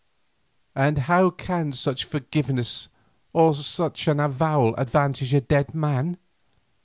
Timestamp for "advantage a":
4.77-5.41